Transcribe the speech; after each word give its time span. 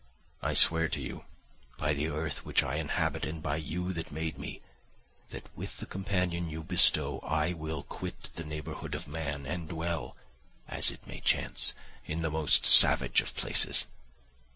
I 0.41 0.55
swear 0.55 0.87
to 0.87 0.99
you, 0.99 1.25
by 1.77 1.93
the 1.93 2.07
earth 2.07 2.43
which 2.43 2.63
I 2.63 2.77
inhabit, 2.77 3.23
and 3.23 3.39
by 3.43 3.57
you 3.57 3.93
that 3.93 4.11
made 4.11 4.39
me, 4.39 4.59
that 5.29 5.45
with 5.55 5.77
the 5.77 5.85
companion 5.85 6.49
you 6.49 6.63
bestow, 6.63 7.19
I 7.19 7.53
will 7.53 7.83
quit 7.83 8.31
the 8.33 8.43
neighbourhood 8.43 8.95
of 8.95 9.07
man 9.07 9.45
and 9.45 9.69
dwell, 9.69 10.17
as 10.67 10.89
it 10.89 11.05
may 11.05 11.19
chance, 11.19 11.75
in 12.03 12.23
the 12.23 12.31
most 12.31 12.65
savage 12.65 13.21
of 13.21 13.35
places. 13.35 13.85